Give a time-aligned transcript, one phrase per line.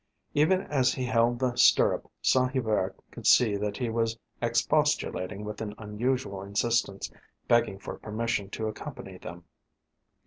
[0.33, 5.61] Even as he held the stirrup Saint Hubert could see that he was expostulating with
[5.61, 7.11] an unusual insistence,
[7.47, 9.43] begging for permission to accompany them.